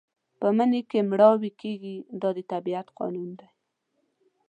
په 0.39 0.47
مني 0.57 0.81
کې 0.89 0.99
مړاوي 1.09 1.51
کېږي 1.61 1.95
دا 2.21 2.29
د 2.37 2.39
طبیعت 2.51 2.87
قانون 2.99 3.29
دی. 3.39 3.49